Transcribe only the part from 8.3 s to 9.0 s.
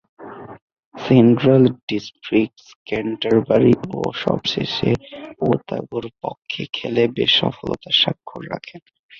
রাখেন।